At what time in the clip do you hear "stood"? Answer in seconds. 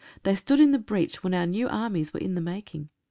0.33-0.59